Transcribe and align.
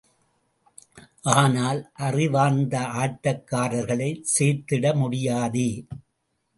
ஆனால், 1.33 1.81
அறிவார்ந்த 1.99 2.75
ஆட்டக்காரர்களைச் 3.01 4.27
சேர்த்திட 4.35 4.95
முடியாதே! 4.95 5.69